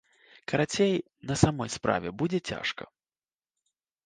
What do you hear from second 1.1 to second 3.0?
на самой справе будзе цяжка.